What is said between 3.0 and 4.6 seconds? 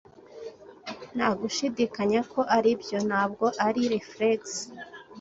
ntabwo ari reflex